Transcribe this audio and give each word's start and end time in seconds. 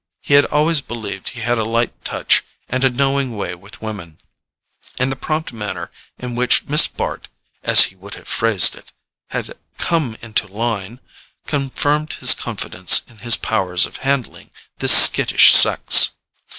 He 0.23 0.33
had 0.33 0.45
always 0.45 0.81
believed 0.81 1.29
he 1.29 1.41
had 1.41 1.59
a 1.59 1.63
light 1.63 1.93
touch 2.03 2.43
and 2.67 2.83
a 2.83 2.89
knowing 2.89 3.35
way 3.37 3.53
with 3.53 3.83
women, 3.83 4.17
and 4.97 5.11
the 5.11 5.15
prompt 5.15 5.53
manner 5.53 5.91
in 6.17 6.33
which 6.33 6.63
Miss 6.65 6.87
Bart 6.87 7.27
(as 7.61 7.83
he 7.83 7.95
would 7.95 8.15
have 8.15 8.27
phrased 8.27 8.75
it) 8.75 8.93
had 9.29 9.55
"come 9.77 10.17
into 10.21 10.47
line," 10.47 10.99
confirmed 11.45 12.13
his 12.13 12.33
confidence 12.33 13.03
in 13.07 13.19
his 13.19 13.37
powers 13.37 13.85
of 13.85 13.97
handling 13.97 14.49
this 14.79 15.03
skittish 15.05 15.53
sex. 15.53 16.09